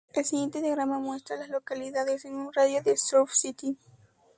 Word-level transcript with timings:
El 0.13 0.25
siguiente 0.25 0.63
diagrama 0.63 0.97
muestra 0.97 1.35
a 1.35 1.39
las 1.41 1.49
localidades 1.49 2.25
en 2.25 2.33
un 2.33 2.51
radio 2.51 2.81
de 2.81 2.89
de 2.93 2.97
Surf 2.97 3.33
City. 3.35 3.77